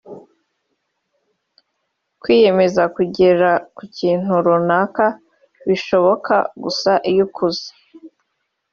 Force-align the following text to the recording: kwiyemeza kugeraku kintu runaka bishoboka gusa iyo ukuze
kwiyemeza 2.21 2.83
kugeraku 2.95 3.81
kintu 3.97 4.31
runaka 4.45 5.05
bishoboka 5.67 6.35
gusa 6.63 6.91
iyo 7.11 7.23
ukuze 7.29 7.69